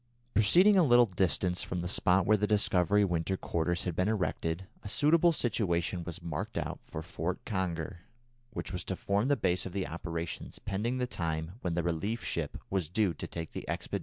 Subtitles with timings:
[0.33, 4.65] Proceeding a little distance from the spot where the Discovery winter quarters had been erected,
[4.81, 7.99] a suitable situation was marked out for "Fort Conger,"
[8.49, 12.23] which was to form the base of the operations pending the time when the relief
[12.23, 13.99] ship was due to take the expedition home again.